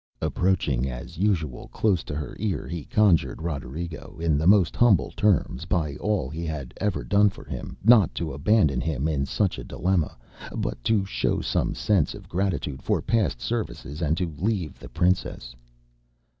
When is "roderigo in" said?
3.39-4.35